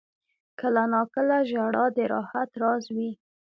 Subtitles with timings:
[0.59, 3.11] •کله ناکله ژړا د راحت راز وي.